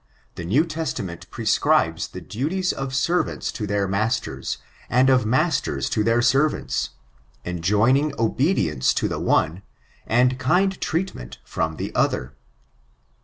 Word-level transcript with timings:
—The 0.35 0.45
New 0.45 0.65
Testa 0.65 1.03
ment 1.03 1.29
prescribes 1.29 2.07
the 2.07 2.21
duties 2.21 2.73
of 2.73 2.95
servants 2.95 3.51
to 3.51 3.67
tJieir 3.67 3.87
masters, 3.87 4.57
and 4.89 5.11
of 5.11 5.27
masters 5.27 5.91
to 5.91 6.03
then 6.03 6.23
servants; 6.23 6.89
enjoining 7.45 8.11
obedience 8.19 8.95
to 8.95 9.07
the 9.07 9.19
one, 9.19 9.61
and 10.07 10.39
kind 10.39 10.81
treatment 10.81 11.37
from 11.43 11.75
the 11.75 11.93
other. 11.93 12.33